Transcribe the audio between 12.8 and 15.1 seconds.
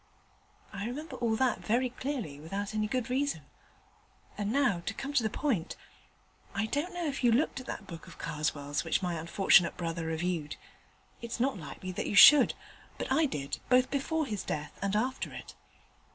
but I did, both before his death and